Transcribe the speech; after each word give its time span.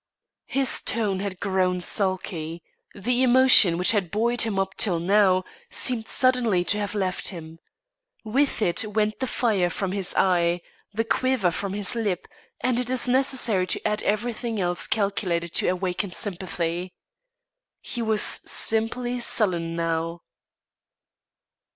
His 0.47 0.81
tone 0.81 1.19
had 1.19 1.39
grown 1.39 1.79
sulky, 1.79 2.63
the 2.95 3.21
emotion 3.21 3.77
which 3.77 3.91
had 3.91 4.09
buoyed 4.09 4.41
him 4.41 4.57
up 4.57 4.75
till 4.75 4.99
now, 4.99 5.43
seemed 5.69 6.07
suddenly 6.07 6.63
to 6.63 6.79
have 6.79 6.95
left 6.95 7.27
him. 7.27 7.59
With 8.23 8.63
it 8.63 8.83
went 8.83 9.19
the 9.19 9.27
fire 9.27 9.69
from 9.69 9.91
his 9.91 10.15
eye, 10.15 10.61
the 10.91 11.03
quiver 11.03 11.51
from 11.51 11.73
his 11.73 11.95
lip, 11.95 12.27
and 12.61 12.79
it 12.79 12.89
is 12.89 13.07
necessary 13.07 13.67
to 13.67 13.87
add, 13.87 14.01
everything 14.01 14.59
else 14.59 14.87
calculated 14.87 15.53
to 15.53 15.67
awaken 15.67 16.09
sympathy. 16.11 16.95
He 17.79 18.01
was 18.01 18.23
simply 18.23 19.19
sullen 19.19 19.75
now. 19.75 20.21